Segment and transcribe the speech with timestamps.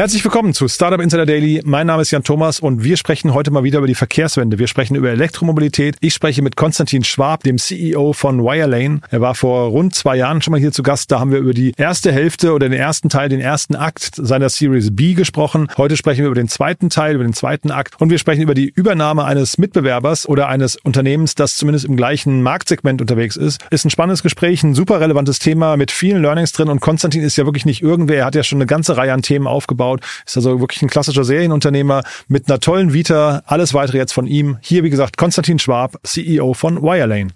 [0.00, 1.60] Herzlich willkommen zu Startup Insider Daily.
[1.62, 4.58] Mein Name ist Jan Thomas und wir sprechen heute mal wieder über die Verkehrswende.
[4.58, 5.98] Wir sprechen über Elektromobilität.
[6.00, 9.02] Ich spreche mit Konstantin Schwab, dem CEO von Wirelane.
[9.10, 11.12] Er war vor rund zwei Jahren schon mal hier zu Gast.
[11.12, 14.48] Da haben wir über die erste Hälfte oder den ersten Teil, den ersten Akt seiner
[14.48, 15.68] Series B gesprochen.
[15.76, 18.54] Heute sprechen wir über den zweiten Teil, über den zweiten Akt und wir sprechen über
[18.54, 23.66] die Übernahme eines Mitbewerbers oder eines Unternehmens, das zumindest im gleichen Marktsegment unterwegs ist.
[23.70, 27.36] Ist ein spannendes Gespräch, ein super relevantes Thema mit vielen Learnings drin und Konstantin ist
[27.36, 28.20] ja wirklich nicht irgendwer.
[28.20, 30.00] Er hat ja schon eine ganze Reihe an Themen aufgebaut aufgebaut.
[30.26, 33.42] Ist also wirklich ein klassischer Serienunternehmer mit einer tollen Vita.
[33.46, 34.58] Alles weitere jetzt von ihm.
[34.60, 37.30] Hier, wie gesagt, Konstantin Schwab, CEO von Wirelane.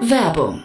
[0.00, 0.64] Werbung.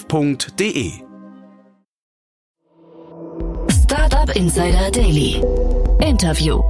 [0.01, 0.91] startup.de.
[3.69, 5.41] Startup Insider Daily.
[5.99, 6.61] Interview.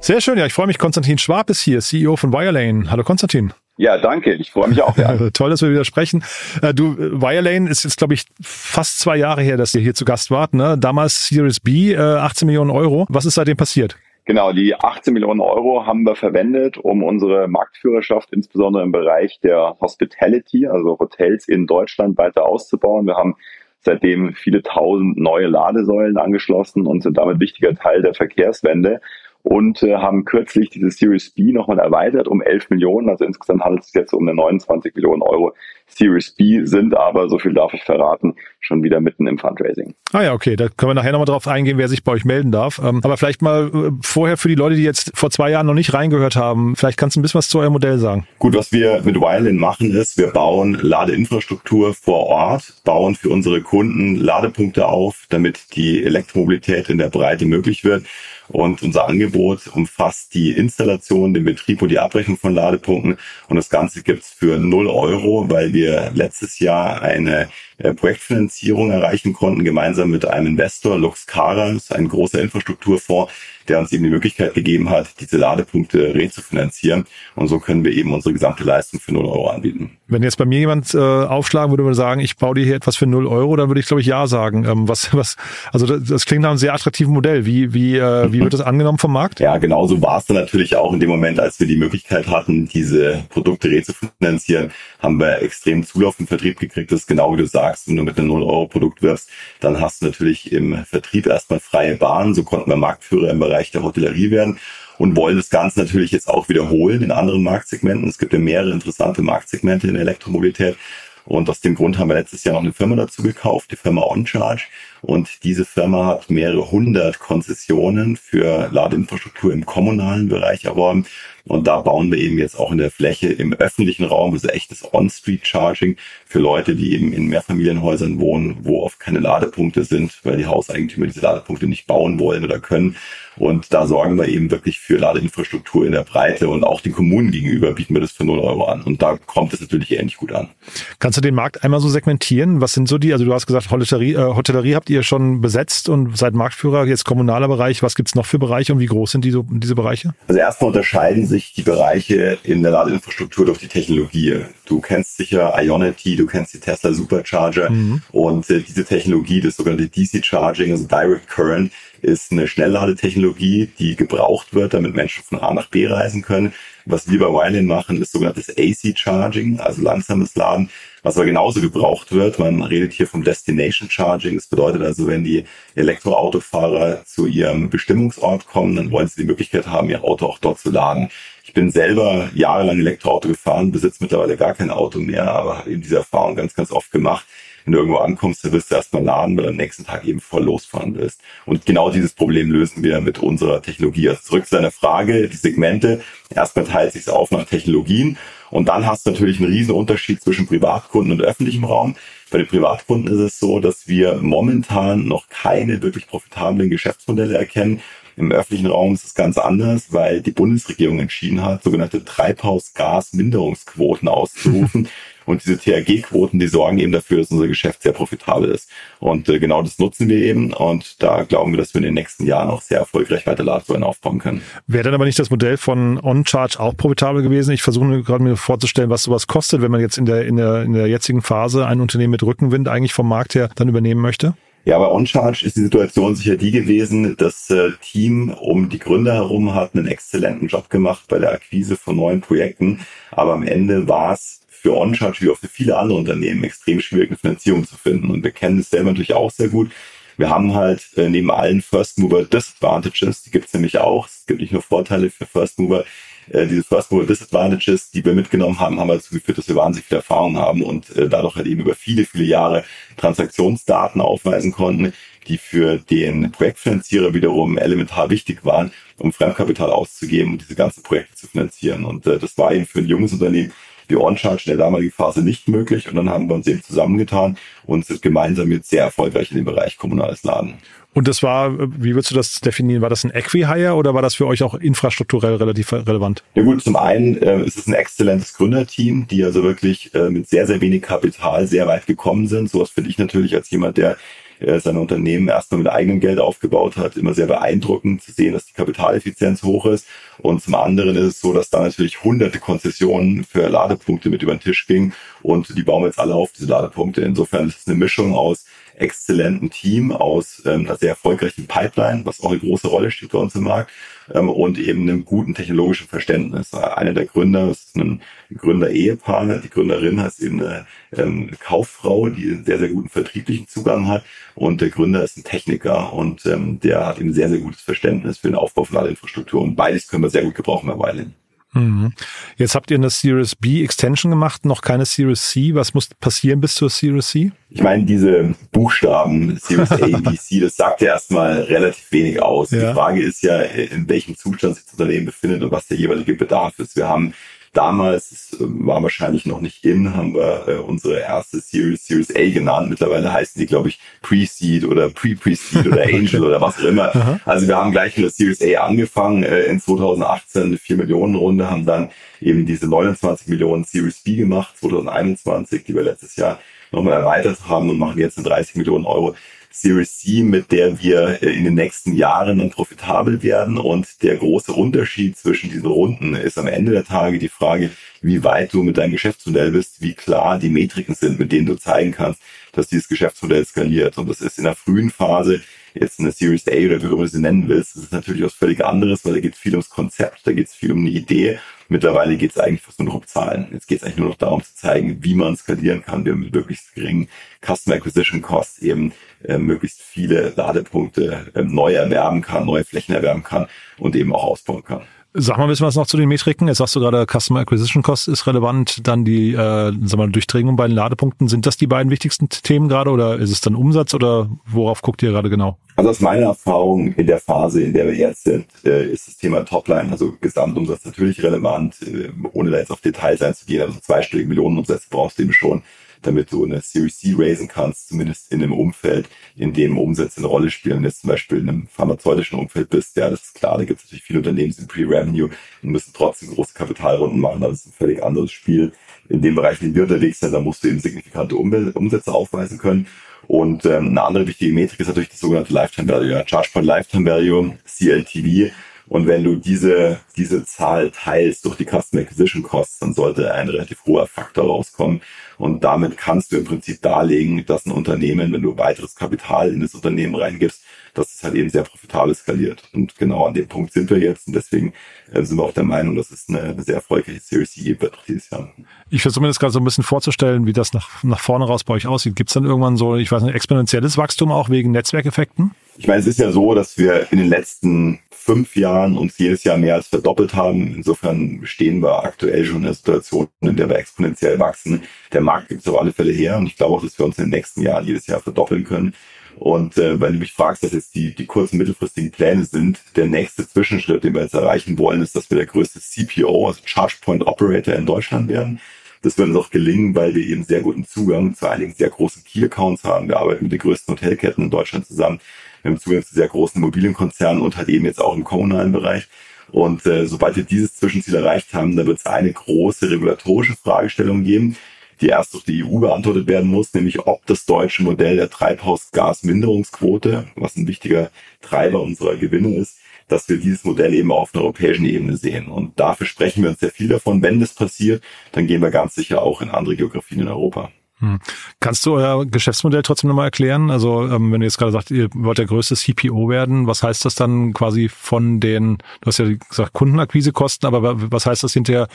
[0.00, 0.78] Sehr schön, ja, ich freue mich.
[0.78, 2.90] Konstantin Schwab ist hier, CEO von Wirelane.
[2.90, 3.52] Hallo Konstantin.
[3.76, 4.34] Ja, danke.
[4.34, 4.96] Ich freue mich auch.
[4.96, 5.30] Ja.
[5.32, 6.24] Toll, dass wir wieder sprechen.
[6.60, 10.04] Äh, du, Wirelane ist jetzt, glaube ich, fast zwei Jahre her, dass ihr hier zu
[10.04, 10.54] Gast wart.
[10.54, 10.76] Ne?
[10.78, 13.06] Damals Series B, 18 Millionen Euro.
[13.08, 13.96] Was ist seitdem passiert?
[14.32, 19.76] Genau, die 18 Millionen Euro haben wir verwendet, um unsere Marktführerschaft insbesondere im Bereich der
[19.78, 23.06] Hospitality, also Hotels in Deutschland weiter auszubauen.
[23.06, 23.36] Wir haben
[23.80, 29.02] seitdem viele tausend neue Ladesäulen angeschlossen und sind damit wichtiger Teil der Verkehrswende
[29.42, 33.10] und äh, haben kürzlich diese Series B nochmal erweitert um 11 Millionen.
[33.10, 35.52] Also insgesamt handelt es sich jetzt um eine 29 Millionen Euro
[35.88, 39.94] Series B, sind aber, so viel darf ich verraten, schon wieder mitten im Fundraising.
[40.12, 42.52] Ah ja, okay, da können wir nachher nochmal drauf eingehen, wer sich bei euch melden
[42.52, 42.80] darf.
[42.82, 45.74] Ähm, aber vielleicht mal äh, vorher für die Leute, die jetzt vor zwei Jahren noch
[45.74, 48.26] nicht reingehört haben, vielleicht kannst du ein bisschen was zu eurem Modell sagen.
[48.38, 53.60] Gut, was wir mit Wirelin machen ist, wir bauen Ladeinfrastruktur vor Ort, bauen für unsere
[53.62, 58.06] Kunden Ladepunkte auf, damit die Elektromobilität in der Breite möglich wird.
[58.48, 63.16] Und unser Angebot umfasst die Installation, den Betrieb und die Abrechnung von Ladepunkten.
[63.48, 67.48] Und das Ganze gibt's für 0 Euro, weil wir letztes Jahr eine
[67.82, 73.32] äh, Projektfinanzierung erreichen konnten, gemeinsam mit einem Investor, Luxcara, ist ein großer Infrastrukturfonds,
[73.68, 77.04] der uns eben die Möglichkeit gegeben hat, diese Ladepunkte rezufinanzieren.
[77.34, 79.98] Und so können wir eben unsere gesamte Leistung für 0 Euro anbieten.
[80.08, 82.96] Wenn jetzt bei mir jemand äh, aufschlagen würde und sagen, ich baue dir hier etwas
[82.96, 84.64] für 0 Euro, dann würde ich, glaube ich, ja sagen.
[84.64, 85.36] Ähm, was, was,
[85.72, 87.46] also das, das klingt nach einem sehr attraktiven Modell.
[87.46, 89.40] Wie, wie, äh, wie wird das angenommen vom Markt?
[89.40, 92.68] Ja, genauso war es dann natürlich auch in dem Moment, als wir die Möglichkeit hatten,
[92.68, 96.92] diese Produkte rezufinanzieren, haben wir extrem Zulauf im Vertrieb gekriegt.
[96.92, 99.28] Das ist genau wie du sagst, wenn du mit einem 0-Euro-Produkt wirst,
[99.60, 102.34] dann hast du natürlich im Vertrieb erstmal freie Bahn.
[102.34, 104.58] So konnten wir Marktführer im Bereich Bereich der Hotellerie werden
[104.98, 108.08] und wollen das Ganze natürlich jetzt auch wiederholen in anderen Marktsegmenten.
[108.08, 110.76] Es gibt ja mehrere interessante Marktsegmente in der Elektromobilität.
[111.24, 114.02] Und aus dem Grund haben wir letztes Jahr noch eine Firma dazu gekauft, die Firma
[114.02, 114.64] OnCharge.
[115.02, 121.06] Und diese Firma hat mehrere hundert Konzessionen für Ladeinfrastruktur im kommunalen Bereich erworben.
[121.46, 124.86] Und da bauen wir eben jetzt auch in der Fläche im öffentlichen Raum, also echtes
[124.92, 130.46] On-Street-Charging für Leute, die eben in Mehrfamilienhäusern wohnen, wo oft keine Ladepunkte sind, weil die
[130.46, 132.96] Hauseigentümer diese Ladepunkte nicht bauen wollen oder können.
[133.36, 137.30] Und da sorgen wir eben wirklich für Ladeinfrastruktur in der Breite und auch den Kommunen
[137.30, 138.82] gegenüber bieten wir das für 0 Euro an.
[138.82, 140.50] Und da kommt es natürlich ähnlich gut an.
[140.98, 142.60] Kannst du den Markt einmal so segmentieren?
[142.60, 145.88] Was sind so die, also du hast gesagt, Hotellerie, äh, Hotellerie habt ihr schon besetzt
[145.88, 147.82] und seid Marktführer, jetzt kommunaler Bereich.
[147.82, 150.14] Was gibt's noch für Bereiche und wie groß sind die, so, diese Bereiche?
[150.28, 154.44] Also erstmal unterscheiden sich die Bereiche in der Ladeinfrastruktur durch die Technologie.
[154.66, 158.02] Du kennst sicher Ionity, du kennst die Tesla Supercharger mhm.
[158.12, 163.96] und äh, diese Technologie, das sogenannte DC Charging, also Direct Current, ist eine Schnellladetechnologie, die
[163.96, 166.52] gebraucht wird, damit Menschen von A nach B reisen können.
[166.84, 170.70] Was wir bei Wirelin machen, ist sogenanntes AC Charging, also langsames Laden,
[171.02, 172.38] was aber genauso gebraucht wird.
[172.38, 174.34] Man redet hier vom Destination Charging.
[174.34, 175.44] Das bedeutet also, wenn die
[175.74, 180.58] Elektroautofahrer zu ihrem Bestimmungsort kommen, dann wollen sie die Möglichkeit haben, ihr Auto auch dort
[180.58, 181.08] zu laden.
[181.44, 185.82] Ich bin selber jahrelang Elektroauto gefahren, besitze mittlerweile gar kein Auto mehr, aber habe eben
[185.82, 187.26] diese Erfahrung ganz, ganz oft gemacht
[187.64, 190.20] wenn du irgendwo ankommst, dann wirst du erstmal laden, weil du am nächsten Tag eben
[190.20, 191.20] voll losfahren willst.
[191.46, 194.08] Und genau dieses Problem lösen wir mit unserer Technologie.
[194.08, 196.02] Also zurück zu deiner Frage, die Segmente,
[196.34, 198.18] erstmal teilt sich auf nach Technologien
[198.52, 201.96] und dann hast du natürlich einen riesen Unterschied zwischen Privatkunden und öffentlichem Raum.
[202.30, 207.80] Bei den Privatkunden ist es so, dass wir momentan noch keine wirklich profitablen Geschäftsmodelle erkennen.
[208.16, 214.86] Im öffentlichen Raum ist es ganz anders, weil die Bundesregierung entschieden hat, sogenannte Treibhausgasminderungsquoten auszurufen.
[215.26, 218.68] Und diese THG-Quoten, die sorgen eben dafür, dass unser Geschäft sehr profitabel ist.
[219.00, 220.52] Und äh, genau das nutzen wir eben.
[220.52, 223.84] Und da glauben wir, dass wir in den nächsten Jahren auch sehr erfolgreich weiter Ladesäulen
[223.84, 224.42] aufbauen können.
[224.66, 227.52] Wäre dann aber nicht das Modell von OnCharge auch profitabel gewesen?
[227.52, 230.62] Ich versuche gerade mir vorzustellen, was sowas kostet, wenn man jetzt in der, in der,
[230.62, 234.34] in der jetzigen Phase ein Unternehmen mit Rückenwind eigentlich vom Markt her dann übernehmen möchte.
[234.64, 239.14] Ja, bei OnCharge ist die Situation sicher die gewesen, das äh, Team um die Gründer
[239.14, 242.86] herum hat einen exzellenten Job gemacht bei der Akquise von neuen Projekten.
[243.10, 247.10] Aber am Ende war es für OnCharge wie auch für viele andere Unternehmen extrem schwierig,
[247.10, 248.10] eine Finanzierung zu finden.
[248.10, 249.72] Und wir kennen es selber natürlich auch sehr gut.
[250.16, 254.26] Wir haben halt äh, neben allen First Mover Disadvantages, die gibt es nämlich auch, es
[254.26, 255.84] gibt nicht nur Vorteile für First Mover,
[256.30, 259.86] äh, diese First Mover Disadvantages, die wir mitgenommen haben, haben dazu geführt, dass wir wahnsinnig
[259.86, 262.64] viel Erfahrung haben und äh, dadurch halt eben über viele, viele Jahre
[262.96, 264.92] Transaktionsdaten aufweisen konnten,
[265.28, 271.14] die für den Projektfinanzierer wiederum elementar wichtig waren, um Fremdkapital auszugeben und diese ganzen Projekte
[271.14, 271.84] zu finanzieren.
[271.84, 273.52] Und äh, das war eben für ein junges Unternehmen
[273.96, 275.88] OnCharge in der damaligen Phase nicht möglich.
[275.88, 279.44] Und dann haben wir uns eben zusammengetan und sind gemeinsam jetzt sehr erfolgreich in dem
[279.44, 280.54] Bereich kommunales Laden.
[280.94, 282.82] Und das war, wie würdest du das definieren?
[282.82, 286.22] War das ein Equi-Hire oder war das für euch auch infrastrukturell relativ relevant?
[286.34, 290.28] Ja gut, zum einen äh, ist es ein exzellentes Gründerteam, die also wirklich äh, mit
[290.28, 292.50] sehr, sehr wenig Kapital sehr weit gekommen sind.
[292.50, 293.96] Sowas finde ich natürlich als jemand, der
[294.42, 298.46] äh, sein Unternehmen erstmal mit eigenem Geld aufgebaut hat, immer sehr beeindruckend zu sehen, dass
[298.46, 299.86] die Kapitaleffizienz hoch ist.
[300.18, 304.34] Und zum anderen ist es so, dass da natürlich hunderte Konzessionen für Ladepunkte mit über
[304.34, 307.02] den Tisch gingen und die bauen jetzt alle auf, diese Ladepunkte.
[307.02, 308.44] Insofern ist es eine Mischung aus
[308.76, 313.18] exzellenten Team, aus ähm, einer sehr erfolgreichen Pipeline, was auch eine große Rolle spielt bei
[313.18, 313.70] uns im Markt,
[314.12, 316.52] ähm, und eben einem guten technologischen Verständnis.
[316.54, 318.00] Einer der Gründer ist ein
[318.34, 319.38] Gründer-Ehepaar.
[319.38, 320.66] Die Gründerin heißt eben eine
[320.96, 324.04] ähm, Kauffrau, die einen sehr, sehr guten vertrieblichen Zugang hat.
[324.34, 328.18] Und der Gründer ist ein Techniker und ähm, der hat eben sehr, sehr gutes Verständnis
[328.18, 329.42] für den Aufbau von Ladeinfrastruktur.
[329.42, 331.21] Und beides können wir sehr gut gebrauchen bei Weilen.
[331.54, 331.92] Mhm.
[332.38, 335.54] Jetzt habt ihr eine Series B Extension gemacht, noch keine Series C.
[335.54, 337.32] Was muss passieren bis zur Series C?
[337.50, 342.50] Ich meine, diese Buchstaben Series A, B, C, das sagt ja erstmal relativ wenig aus.
[342.50, 342.68] Ja.
[342.68, 346.14] Die Frage ist ja, in welchem Zustand sich das Unternehmen befindet und was der jeweilige
[346.14, 346.74] Bedarf ist.
[346.76, 347.12] Wir haben
[347.52, 352.14] Damals, es äh, war wahrscheinlich noch nicht in, haben wir äh, unsere erste Series, Series
[352.16, 352.70] A genannt.
[352.70, 356.94] Mittlerweile heißen die, glaube ich, Pre-Seed oder Pre-Pre-Seed oder Angel oder was auch immer.
[356.94, 357.20] Aha.
[357.26, 361.14] Also wir haben gleich mit der Series A angefangen, äh, in 2018 eine 4 Millionen
[361.14, 361.90] Runde, haben dann
[362.22, 366.38] eben diese 29 Millionen Series B gemacht, 2021, die wir letztes Jahr
[366.70, 369.14] nochmal erweitert haben und machen jetzt eine 30 Millionen Euro
[369.52, 373.58] Series C, mit der wir äh, in den nächsten Jahren dann profitabel werden.
[373.58, 377.70] Und der große Unterschied zwischen diesen Runden ist am Ende der Tage die Frage,
[378.00, 381.54] wie weit du mit deinem Geschäftsmodell bist, wie klar die Metriken sind, mit denen du
[381.54, 382.20] zeigen kannst,
[382.52, 383.98] dass dieses Geschäftsmodell skaliert.
[383.98, 385.40] Und das ist in der frühen Phase
[385.74, 388.64] jetzt eine Series A oder wie du sie nennen willst, das ist natürlich was völlig
[388.64, 391.38] anderes, weil da geht es viel ums Konzept, da geht es viel um eine Idee.
[391.72, 393.48] Mittlerweile geht es eigentlich fast nur noch um Zahlen.
[393.50, 396.20] Jetzt geht es eigentlich nur noch darum zu zeigen, wie man skalieren kann, wie man
[396.20, 397.08] mit möglichst geringen
[397.40, 398.92] Customer Acquisition Costs eben
[399.24, 403.46] äh, möglichst viele Ladepunkte äh, neu erwerben kann, neue Flächen erwerben kann
[403.78, 404.82] und eben auch ausbauen kann.
[405.14, 406.48] Sag mal ein bisschen was noch zu den Metriken.
[406.48, 410.56] Jetzt sagst du gerade, Customer Acquisition Cost ist relevant, dann die äh, sag mal, Durchdringung
[410.56, 411.28] bei den Ladepunkten.
[411.28, 415.02] Sind das die beiden wichtigsten Themen gerade oder ist es dann Umsatz oder worauf guckt
[415.02, 415.58] ihr gerade genau?
[415.76, 419.18] Also aus meiner Erfahrung in der Phase, in der wir jetzt sind, äh, ist das
[419.18, 423.62] Thema Topline, also Gesamtumsatz natürlich relevant, äh, ohne da jetzt auf Details einzugehen.
[423.62, 425.62] Also zweistellige Millionenumsätze brauchst du eben schon
[426.02, 430.26] damit du eine Series C raisen kannst, zumindest in einem Umfeld, in dem Umsätze eine
[430.26, 430.76] Rolle spielen.
[430.76, 433.64] Wenn du jetzt zum Beispiel in einem pharmazeutischen Umfeld bist, ja, das ist klar, da
[433.64, 435.30] gibt es natürlich viele Unternehmen, die sind Pre-Revenue
[435.62, 438.72] und müssen trotzdem große Kapitalrunden machen, das ist ein völlig anderes Spiel.
[439.08, 442.58] In dem Bereich, in dem wir unterwegs sind, da musst du eben signifikante Umsätze aufweisen
[442.58, 442.86] können.
[443.28, 446.66] Und ähm, eine andere wichtige Metrik ist natürlich das sogenannte Lifetime Value, ja, Charge Point
[446.66, 448.52] Lifetime Value, CLTV.
[448.92, 453.48] Und wenn du diese, diese Zahl teilst durch die Customer Acquisition Costs, dann sollte ein
[453.48, 455.00] relativ hoher Faktor rauskommen.
[455.38, 459.60] Und damit kannst du im Prinzip darlegen, dass ein Unternehmen, wenn du weiteres Kapital in
[459.60, 462.64] das Unternehmen reingibst, dass es halt eben sehr profitabel skaliert.
[462.74, 464.74] Und genau an dem Punkt sind wir jetzt und deswegen
[465.10, 468.04] äh, sind wir auch der Meinung, dass es eine, sehr erfolgreiche Series C wird auch
[468.04, 468.52] dieses Jahr.
[468.90, 471.64] Ich versuche mir das gerade so ein bisschen vorzustellen, wie das nach, nach vorne raus
[471.64, 472.14] bei euch aussieht.
[472.14, 475.52] Gibt es dann irgendwann so, ich weiß nicht, exponentielles Wachstum auch wegen Netzwerkeffekten?
[475.78, 479.44] Ich meine, es ist ja so, dass wir in den letzten fünf Jahren uns jedes
[479.44, 480.74] Jahr mehr als verdoppelt haben.
[480.74, 484.82] Insofern stehen wir aktuell schon in der Situation, in der wir exponentiell wachsen.
[485.12, 487.18] Der Markt gibt es auf alle Fälle her und ich glaube auch, dass wir uns
[487.18, 488.94] in den nächsten Jahren jedes Jahr verdoppeln können.
[489.36, 493.06] Und äh, wenn du mich fragst, was jetzt die, die kurzen, mittelfristigen Pläne sind, der
[493.06, 496.96] nächste Zwischenschritt, den wir jetzt erreichen wollen, ist, dass wir der größte CPO, also Charge
[497.00, 498.60] Point Operator in Deutschland werden.
[499.02, 502.22] Das wird uns auch gelingen, weil wir eben sehr guten Zugang zu einigen sehr großen
[502.22, 503.08] Key-Accounts haben.
[503.08, 505.18] Wir arbeiten mit den größten Hotelketten in Deutschland zusammen.
[505.62, 509.08] Wir haben Zugang zu sehr großen Immobilienkonzernen und halt eben jetzt auch im kommunalen Bereich.
[509.50, 514.24] Und äh, sobald wir dieses Zwischenziel erreicht haben, da wird es eine große regulatorische Fragestellung
[514.24, 514.56] geben,
[515.00, 520.26] die erst durch die EU beantwortet werden muss, nämlich ob das deutsche Modell der Treibhausgasminderungsquote,
[520.36, 524.86] was ein wichtiger Treiber unserer Gewinne ist, dass wir dieses Modell eben auf einer europäischen
[524.86, 525.48] Ebene sehen.
[525.48, 527.22] Und dafür sprechen wir uns sehr viel davon.
[527.22, 530.70] Wenn das passiert, dann gehen wir ganz sicher auch in andere Geografien in Europa.
[531.02, 531.18] Hm.
[531.58, 533.72] Kannst du euer Geschäftsmodell trotzdem nochmal erklären?
[533.72, 537.04] Also ähm, wenn du jetzt gerade sagt, ihr wollt der größte CPO werden, was heißt
[537.04, 541.88] das dann quasi von den, du hast ja gesagt Kundenakquisekosten, aber was heißt das hinterher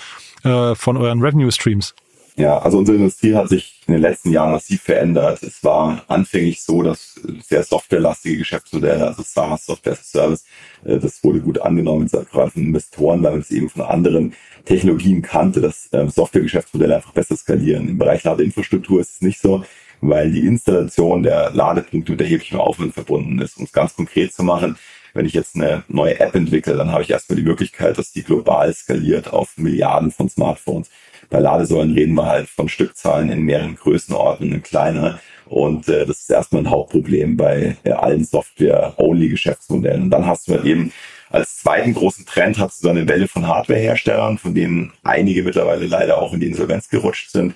[0.44, 1.96] äh, von euren Revenue Streams?
[2.39, 5.41] Ja, also unsere Industrie hat sich in den letzten Jahren massiv verändert.
[5.41, 10.46] Es war anfänglich so, dass sehr softwarelastige Geschäftsmodelle, also SaaS, Software as a Service,
[10.86, 14.34] äh, das wurde gut angenommen, gerade von Investoren, weil man es eben von anderen
[14.65, 17.89] Technologien kannte, dass ähm, Softwaregeschäftsmodelle einfach besser skalieren.
[17.89, 19.63] Im Bereich Ladeinfrastruktur ist es nicht so,
[20.01, 23.58] weil die Installation der Ladepunkte mit erheblichem Aufwand verbunden ist.
[23.58, 24.77] Um es ganz konkret zu machen,
[25.14, 28.24] wenn ich jetzt eine neue App entwickle, dann habe ich erstmal die Möglichkeit, dass die
[28.24, 30.90] global skaliert auf Milliarden von Smartphones.
[31.30, 35.20] Bei Ladesäulen reden wir halt von Stückzahlen in mehreren Größenordnungen kleiner.
[35.46, 40.04] Und äh, das ist erstmal ein Hauptproblem bei äh, allen Software-Only-Geschäftsmodellen.
[40.04, 40.92] Und dann hast du halt eben
[41.30, 45.86] als zweiten großen Trend hast du dann eine Welle von Hardwareherstellern, von denen einige mittlerweile
[45.86, 47.54] leider auch in die Insolvenz gerutscht sind.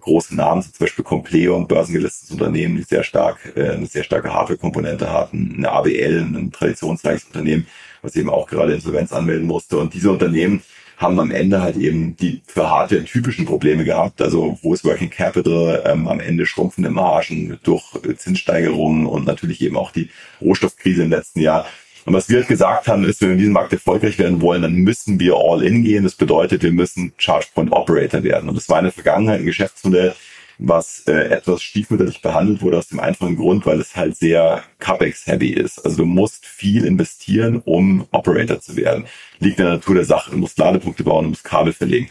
[0.00, 4.32] Große Namen, zum Beispiel Compleo, ein börsengelistetes Unternehmen, die sehr stark, äh, eine sehr starke
[4.32, 7.66] Hardware-Komponente hatten, eine ABL, ein traditionsreiches Unternehmen,
[8.02, 9.78] was eben auch gerade Insolvenz anmelden musste.
[9.78, 10.62] Und diese Unternehmen
[10.96, 14.22] haben am Ende halt eben die für Hardware typischen Probleme gehabt.
[14.22, 17.84] Also wo ist Working Capital, ähm, am Ende schrumpfende Margen durch
[18.16, 20.10] Zinssteigerungen und natürlich eben auch die
[20.40, 21.66] Rohstoffkrise im letzten Jahr.
[22.04, 24.62] Und was wir halt gesagt haben, ist, wenn wir in diesem Markt erfolgreich werden wollen,
[24.62, 26.04] dann müssen wir all in gehen.
[26.04, 28.48] Das bedeutet, wir müssen Charge Point Operator werden.
[28.48, 30.14] Und das war in der Vergangenheit ein Geschäftsmodell,
[30.58, 35.50] was äh, etwas stiefmütterlich behandelt wurde aus dem einfachen Grund, weil es halt sehr CapEx-heavy
[35.50, 35.84] ist.
[35.84, 39.04] Also du musst viel investieren, um Operator zu werden.
[39.38, 40.32] Liegt in der Natur der Sache.
[40.32, 42.08] Du musst Ladepunkte bauen, du musst Kabel verlegen.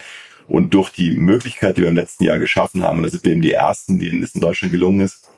[0.48, 3.32] Und durch die Möglichkeit, die wir im letzten Jahr geschaffen haben, und das sind wir
[3.32, 5.31] eben die ersten, denen es in Deutschland gelungen ist,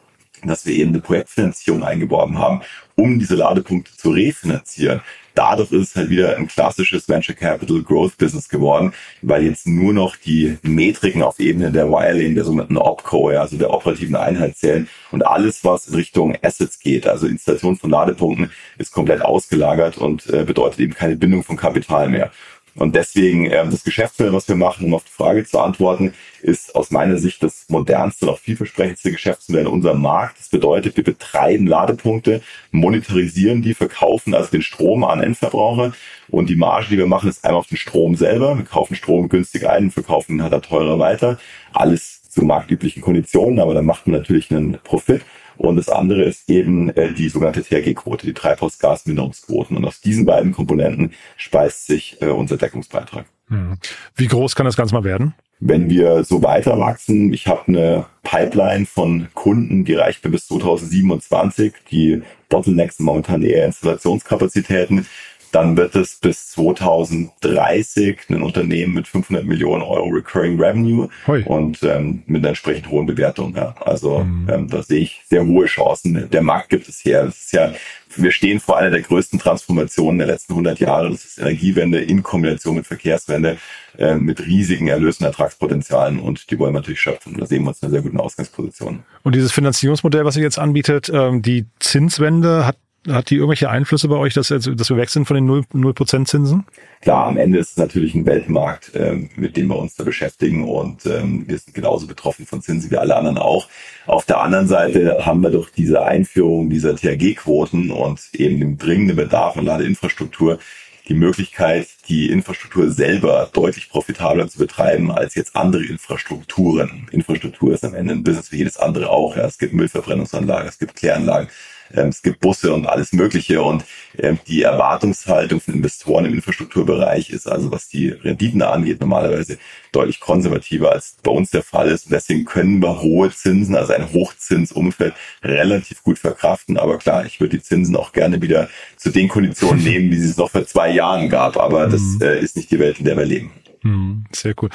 [0.47, 2.61] dass wir eben eine Projektfinanzierung eingeworben haben,
[2.95, 5.01] um diese Ladepunkte zu refinanzieren.
[5.35, 9.91] Dadurch ist es halt wieder ein klassisches Venture Capital Growth Business geworden, weil jetzt nur
[9.91, 14.57] noch die Metriken auf Ebene der Wirelane, der sogenannten OPCO, ja, also der operativen Einheit
[14.57, 19.97] zählen und alles, was in Richtung Assets geht, also Installation von Ladepunkten, ist komplett ausgelagert
[19.97, 22.31] und äh, bedeutet eben keine Bindung von Kapital mehr.
[22.75, 26.75] Und deswegen ähm, das Geschäftsmodell, was wir machen, um auf die Frage zu antworten, ist
[26.75, 30.39] aus meiner Sicht das modernste und auch vielversprechendste Geschäftsmodell in unserem Markt.
[30.39, 35.93] Das bedeutet, wir betreiben Ladepunkte, monetarisieren die, verkaufen also den Strom an Endverbraucher
[36.29, 38.57] und die Marge, die wir machen, ist einmal auf den Strom selber.
[38.57, 41.37] Wir kaufen Strom günstig ein verkaufen ihn halt teurer weiter.
[41.73, 45.21] Alles zu marktüblichen Konditionen, aber dann macht man natürlich einen Profit.
[45.57, 49.77] Und das andere ist eben äh, die sogenannte THG-Quote, die Treibhausgasminderungsquoten.
[49.77, 53.25] Und aus diesen beiden Komponenten speist sich äh, unser Deckungsbeitrag.
[53.47, 53.77] Hm.
[54.15, 55.33] Wie groß kann das Ganze mal werden?
[55.59, 60.47] Wenn wir so weiter wachsen, ich habe eine Pipeline von Kunden, die reicht mir bis
[60.47, 61.73] 2027.
[61.89, 65.05] Die Bottlenecks sind momentan eher Installationskapazitäten
[65.53, 71.43] dann wird es bis 2030 ein Unternehmen mit 500 Millionen Euro Recurring Revenue Hoi.
[71.43, 73.55] und ähm, mit einer entsprechend hohen Bewertung.
[73.55, 73.75] Ja.
[73.79, 74.49] Also mhm.
[74.51, 76.29] ähm, da sehe ich sehr hohe Chancen.
[76.31, 77.25] Der Markt gibt es her.
[77.25, 77.71] Das ist ja,
[78.15, 81.11] wir stehen vor einer der größten Transformationen der letzten 100 Jahre.
[81.11, 83.57] Das ist Energiewende in Kombination mit Verkehrswende
[83.97, 87.37] äh, mit riesigen Erlös- und Ertragspotenzialen und die wollen wir natürlich schöpfen.
[87.37, 89.03] Da sehen wir uns in einer sehr guten Ausgangsposition.
[89.21, 92.77] Und dieses Finanzierungsmodell, was ihr jetzt anbietet, ähm, die Zinswende hat
[93.09, 96.25] hat die irgendwelche Einflüsse bei euch, dass, dass wir weg sind von den 0%, 0
[96.25, 96.65] Zinsen?
[97.01, 100.67] Klar, am Ende ist es natürlich ein Weltmarkt, ähm, mit dem wir uns da beschäftigen
[100.67, 103.67] und ähm, wir sind genauso betroffen von Zinsen wie alle anderen auch.
[104.05, 109.17] Auf der anderen Seite haben wir durch diese Einführung dieser THG-Quoten und eben dem dringenden
[109.17, 110.59] Bedarf an Ladeinfrastruktur
[111.07, 117.07] die Möglichkeit, die Infrastruktur selber deutlich profitabler zu betreiben als jetzt andere Infrastrukturen.
[117.11, 119.35] Infrastruktur ist am Ende ein Business wie jedes andere auch.
[119.35, 119.45] Ja.
[119.45, 121.49] Es gibt Müllverbrennungsanlagen, es gibt Kläranlagen,
[121.93, 123.85] es gibt Busse und alles Mögliche und
[124.17, 129.57] ähm, die Erwartungshaltung von Investoren im Infrastrukturbereich ist also, was die Renditen angeht, normalerweise
[129.91, 132.05] deutlich konservativer als bei uns der Fall ist.
[132.05, 136.77] Und deswegen können wir hohe Zinsen, also ein Hochzinsumfeld, relativ gut verkraften.
[136.77, 140.37] Aber klar, ich würde die Zinsen auch gerne wieder zu den Konditionen nehmen, wie es
[140.37, 141.57] noch vor zwei Jahren gab.
[141.57, 142.21] Aber das mhm.
[142.21, 143.51] äh, ist nicht die Welt, in der wir leben.
[143.83, 144.69] Mhm, sehr cool.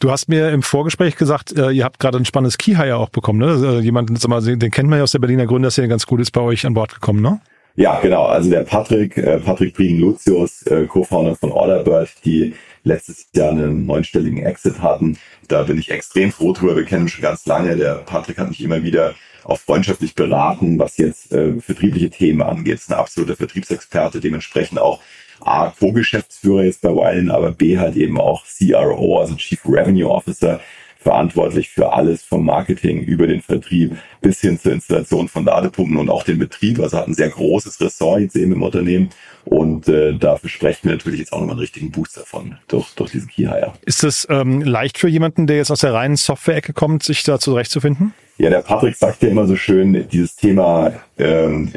[0.00, 3.40] Du hast mir im Vorgespräch gesagt, äh, ihr habt gerade ein spannendes Key-Hire auch bekommen,
[3.40, 3.46] ne?
[3.46, 6.20] Also jemand, sag mal, den kennt man ja aus der Berliner Gründer, der ganz gut
[6.20, 7.40] ist bei euch an Bord gekommen, ne?
[7.76, 8.26] Ja, genau.
[8.26, 14.44] Also der Patrick, äh, Patrick Priegen-Lucius, äh, Co-Founder von Orderbird, die letztes Jahr einen neunstelligen
[14.44, 15.18] Exit hatten.
[15.48, 16.76] Da bin ich extrem froh drüber.
[16.76, 17.76] Wir kennen ihn schon ganz lange.
[17.76, 22.74] Der Patrick hat mich immer wieder auch freundschaftlich beraten, was jetzt äh, vertriebliche Themen angeht.
[22.74, 25.00] Ist ein absoluter Vertriebsexperte, dementsprechend auch
[25.40, 30.60] A, Co-Geschäftsführer jetzt bei Weilen, aber B halt eben auch CRO, also Chief Revenue Officer,
[31.04, 36.08] verantwortlich für alles vom Marketing über den Vertrieb bis hin zur Installation von Ladepumpen und
[36.08, 36.80] auch den Betrieb.
[36.80, 39.10] Also hat ein sehr großes Ressort jetzt eben im Unternehmen.
[39.44, 43.12] Und äh, dafür sprechen wir natürlich jetzt auch nochmal einen richtigen Boost davon durch, durch
[43.12, 43.74] diesen Key Hire.
[43.84, 47.38] Ist es ähm, leicht für jemanden, der jetzt aus der reinen Software-Ecke kommt, sich da
[47.38, 48.14] zurechtzufinden?
[48.38, 51.72] Ja, der Patrick sagt ja immer so schön, dieses Thema ähm,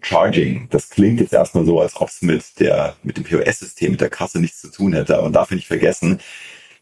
[0.00, 4.00] Charging, das klingt jetzt erstmal so, als ob es mit der mit dem POS-System, mit
[4.00, 5.14] der Kasse nichts zu tun hätte.
[5.14, 6.20] Aber man darf nicht vergessen,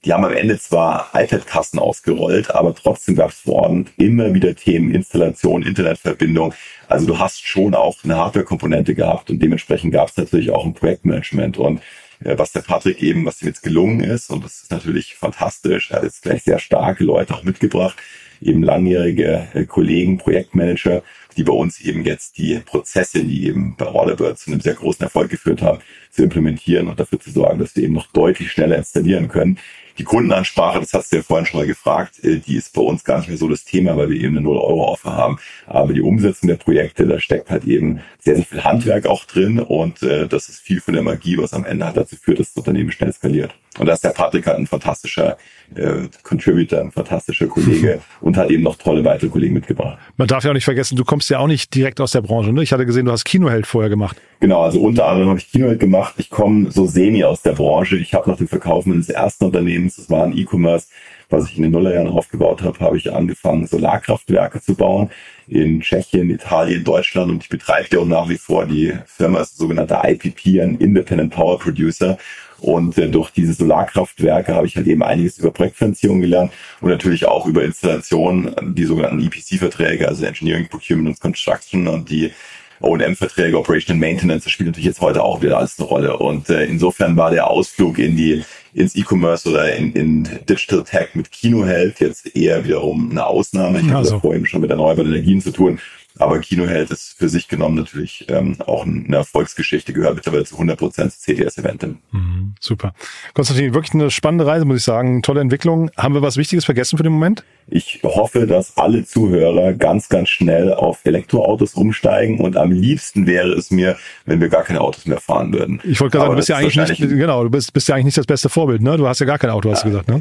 [0.05, 4.55] die haben am Ende zwar iPad-Kassen ausgerollt, aber trotzdem gab es vor Ort immer wieder
[4.55, 6.55] Themen Installation, Internetverbindung.
[6.89, 10.73] Also du hast schon auch eine Hardware-Komponente gehabt und dementsprechend gab es natürlich auch ein
[10.73, 11.59] Projektmanagement.
[11.59, 11.81] Und
[12.25, 15.91] äh, was der Patrick eben, was ihm jetzt gelungen ist, und das ist natürlich fantastisch,
[15.91, 17.97] er hat jetzt gleich sehr starke Leute auch mitgebracht,
[18.41, 21.03] eben langjährige äh, Kollegen, Projektmanager,
[21.37, 25.03] die bei uns eben jetzt die Prozesse, die eben bei Orderbird zu einem sehr großen
[25.03, 28.77] Erfolg geführt haben, zu implementieren und dafür zu sorgen, dass wir eben noch deutlich schneller
[28.77, 29.59] installieren können.
[29.99, 33.05] Die Kundenansprache, das hast du ja vorhin schon mal gefragt, äh, die ist bei uns
[33.05, 35.39] gar nicht mehr so das Thema, weil wir eben eine 0-Euro-Offer haben.
[35.67, 39.59] Aber die Umsetzung der Projekte, da steckt halt eben sehr, sehr viel Handwerk auch drin
[39.59, 42.55] und äh, das ist viel von der Magie, was am Ende halt dazu führt, dass
[42.55, 43.55] das Unternehmen schnell skaliert.
[43.79, 45.37] Und da ist der Patrick halt ein fantastischer
[45.75, 49.99] äh, Contributor, ein fantastischer Kollege und hat eben noch tolle weitere Kollegen mitgebracht.
[50.17, 52.53] Man darf ja auch nicht vergessen, du kommst ja auch nicht direkt aus der Branche.
[52.53, 52.63] Ne?
[52.63, 54.17] Ich hatte gesehen, du hast Kinoheld vorher gemacht.
[54.41, 56.15] Genau, also unter anderem habe ich Kinoheld gemacht.
[56.19, 57.97] Ich komme so semi aus der Branche.
[57.97, 60.87] Ich habe nach dem Verkauf meines ersten Unternehmens, das war ein E-Commerce,
[61.31, 65.11] was ich in den Nullerjahren aufgebaut habe, habe ich angefangen, Solarkraftwerke zu bauen
[65.47, 69.57] in Tschechien, Italien, Deutschland und ich betreibe ja auch nach wie vor die Firma, ist
[69.57, 72.19] sogenannte IPP, ein Independent Power Producer
[72.61, 77.27] und äh, durch diese Solarkraftwerke habe ich halt eben einiges über Projektfinanzierung gelernt und natürlich
[77.27, 82.33] auch über Installation, die sogenannten EPC-Verträge, also Engineering, Procurement und Construction und die
[82.81, 86.17] O&M-Verträge, Operation and Maintenance, das spielt natürlich jetzt heute auch wieder alles eine Rolle.
[86.17, 91.15] Und äh, insofern war der Ausflug in die ins E-Commerce oder in, in Digital Tech
[91.15, 93.81] mit Kinoheld jetzt eher wiederum eine Ausnahme.
[93.81, 94.13] Ich also.
[94.13, 95.79] habe vorhin schon mit erneuerbaren Energien zu tun.
[96.21, 100.79] Aber Kinoheld ist für sich genommen natürlich ähm, auch eine Erfolgsgeschichte, gehört mittlerweile zu 100
[100.79, 101.99] Prozent zu CTS-Eventim.
[102.13, 102.93] Mhm, super.
[103.33, 105.23] Konstantin, wirklich eine spannende Reise, muss ich sagen.
[105.23, 105.91] Tolle Entwicklung.
[105.97, 107.43] Haben wir was Wichtiges vergessen für den Moment?
[107.69, 113.53] Ich hoffe, dass alle Zuhörer ganz, ganz schnell auf Elektroautos umsteigen und am liebsten wäre
[113.53, 115.81] es mir, wenn wir gar keine Autos mehr fahren würden.
[115.85, 118.07] Ich wollte gerade sagen, du bist ja eigentlich nicht, genau, du bist, bist ja eigentlich
[118.07, 118.97] nicht das beste Vorbild, ne?
[118.97, 120.21] Du hast ja gar kein Auto, hast du gesagt, ne?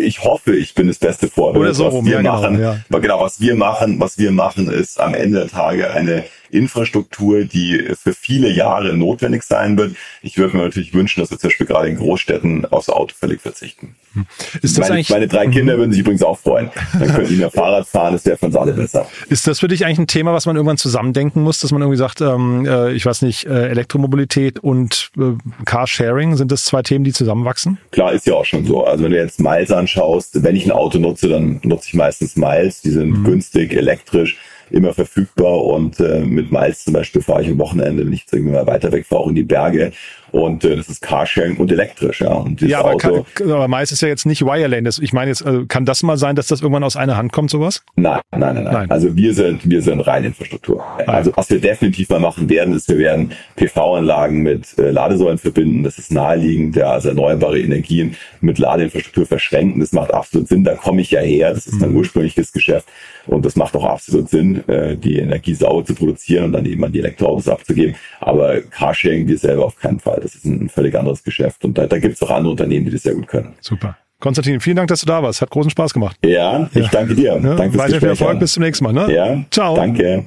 [0.00, 1.62] Ich hoffe, ich bin das beste Vorbild.
[1.62, 2.98] Oder so was rum, wir ja, machen, genau, ja.
[2.98, 7.90] genau, was wir machen, was wir machen, ist am Ende der Tage eine Infrastruktur, die
[8.00, 9.94] für viele Jahre notwendig sein wird.
[10.22, 13.40] Ich würde mir natürlich wünschen, dass wir zum Beispiel gerade in Großstädten aufs Auto völlig
[13.40, 13.94] verzichten.
[14.14, 14.26] Hm.
[14.60, 16.70] Ist das meine, eigentlich, meine drei Kinder würden sich übrigens auch freuen.
[16.98, 19.06] Dann könnten die mehr Fahrrad fahren, das wäre für uns alle besser.
[19.28, 21.98] Ist das für dich eigentlich ein Thema, was man irgendwann zusammendenken muss, dass man irgendwie
[21.98, 25.34] sagt, ähm, äh, ich weiß nicht, äh, Elektromobilität und äh,
[25.64, 27.78] Carsharing, sind das zwei Themen, die zusammenwachsen?
[27.92, 28.84] Klar, ist ja auch schon so.
[28.84, 32.36] Also wenn du jetzt Miles anschaust, wenn ich ein Auto nutze, dann nutze ich meistens
[32.36, 32.80] Miles.
[32.80, 33.24] Die sind mhm.
[33.24, 34.36] günstig, elektrisch
[34.70, 38.52] immer verfügbar und äh, mit Miles zum Beispiel fahre ich am Wochenende, wenn ich irgendwie
[38.52, 39.92] mal weiter weg fahre, auch in die Berge
[40.32, 42.32] und äh, das ist Carsharing und elektrisch, ja.
[42.32, 44.88] Und ja, aber, Auto, kann, aber Miles ist ja jetzt nicht Wirelane.
[45.00, 47.50] Ich meine jetzt, also kann das mal sein, dass das irgendwann aus einer Hand kommt,
[47.50, 47.82] sowas?
[47.96, 48.72] Nein, nein, nein, nein.
[48.72, 48.90] nein.
[48.90, 50.82] Also wir sind, wir sind rein Infrastruktur.
[51.06, 55.38] Ah, also was wir definitiv mal machen werden, ist, wir werden PV-Anlagen mit äh, Ladesäulen
[55.38, 55.82] verbinden.
[55.82, 59.80] Das ist naheliegend, ja, also erneuerbare Energien mit Ladeinfrastruktur verschränken.
[59.80, 60.64] Das macht absolut Sinn.
[60.64, 61.52] Da komme ich ja her.
[61.54, 61.98] Das ist mein mhm.
[61.98, 62.88] ursprüngliches Geschäft.
[63.26, 66.84] Und das macht auch absolut Sinn, äh, die Energie sauber zu produzieren und dann eben
[66.84, 67.94] an die Elektroautos abzugeben.
[68.20, 70.19] Aber Carsharing wir selber auf keinen Fall.
[70.20, 71.64] Das ist ein völlig anderes Geschäft.
[71.64, 73.54] Und da, da gibt es auch andere Unternehmen, die das sehr gut können.
[73.60, 73.96] Super.
[74.20, 75.40] Konstantin, vielen Dank, dass du da warst.
[75.40, 76.16] Hat großen Spaß gemacht.
[76.22, 76.88] Ja, ich ja.
[76.92, 77.34] danke dir.
[77.34, 78.38] Ja, danke fürs Weiter viel Erfolg.
[78.38, 78.92] Bis zum nächsten Mal.
[78.92, 79.12] Ne?
[79.12, 79.44] Ja.
[79.50, 79.74] Ciao.
[79.74, 80.26] Danke.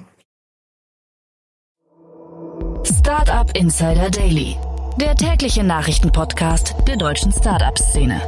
[2.84, 4.56] Startup Insider Daily.
[5.00, 8.22] Der tägliche Nachrichtenpodcast der deutschen Startup-Szene.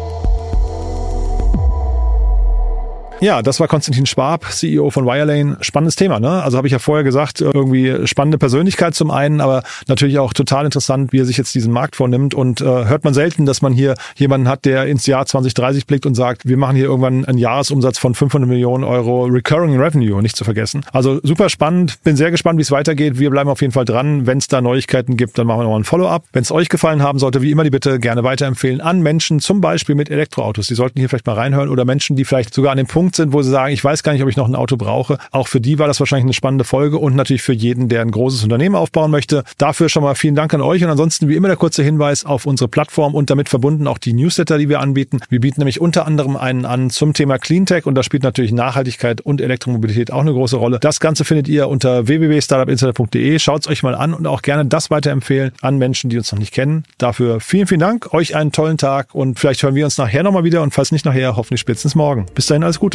[3.22, 5.58] Ja, das war Konstantin Schwab, CEO von Wirelane.
[5.62, 6.44] Spannendes Thema, ne?
[6.44, 10.66] Also habe ich ja vorher gesagt, irgendwie spannende Persönlichkeit zum einen, aber natürlich auch total
[10.66, 12.34] interessant, wie er sich jetzt diesen Markt vornimmt.
[12.34, 16.06] Und äh, hört man selten, dass man hier jemanden hat, der ins Jahr 2030 blickt
[16.06, 20.36] und sagt, wir machen hier irgendwann einen Jahresumsatz von 500 Millionen Euro Recurring Revenue, nicht
[20.36, 20.86] zu vergessen.
[20.92, 22.04] Also super spannend.
[22.04, 23.18] Bin sehr gespannt, wie es weitergeht.
[23.18, 24.28] Wir bleiben auf jeden Fall dran.
[24.28, 26.26] Wenn es da Neuigkeiten gibt, dann machen wir nochmal ein Follow-up.
[26.34, 29.62] Wenn es euch gefallen haben sollte, wie immer die Bitte gerne weiterempfehlen an Menschen, zum
[29.62, 30.68] Beispiel mit Elektroautos.
[30.68, 33.18] Die sollten hier vielleicht mal reinhören oder Menschen, die vielleicht sogar an dem Punkt Punkt
[33.18, 35.20] sind, wo sie sagen, ich weiß gar nicht, ob ich noch ein Auto brauche.
[35.30, 38.10] Auch für die war das wahrscheinlich eine spannende Folge und natürlich für jeden, der ein
[38.10, 39.44] großes Unternehmen aufbauen möchte.
[39.60, 42.48] Dafür schon mal vielen Dank an euch und ansonsten wie immer der kurze Hinweis auf
[42.48, 45.20] unsere Plattform und damit verbunden auch die Newsletter, die wir anbieten.
[45.30, 49.22] Wir bieten nämlich unter anderem einen an zum Thema Cleantech und da spielt natürlich Nachhaltigkeit
[49.22, 50.80] und Elektromobilität auch eine große Rolle.
[50.80, 53.38] Das Ganze findet ihr unter www.startupinsider.de.
[53.38, 56.40] Schaut es euch mal an und auch gerne das weiterempfehlen an Menschen, die uns noch
[56.40, 56.86] nicht kennen.
[56.98, 58.16] Dafür vielen, vielen Dank.
[58.16, 61.06] Euch einen tollen Tag und vielleicht hören wir uns nachher nochmal wieder und falls nicht
[61.06, 62.26] nachher, hoffentlich spätestens morgen.
[62.34, 62.95] Bis dahin alles Gute.